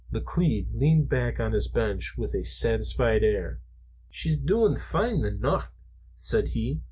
[0.11, 3.61] McLeod leaned back on his bench with a satisfied air.
[4.09, 5.67] "She's doin' fine, the nicht,"
[6.15, 6.79] said he.